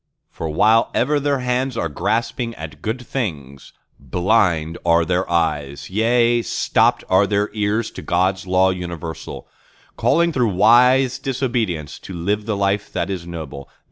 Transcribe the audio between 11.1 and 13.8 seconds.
disobedience to live the life that is noble.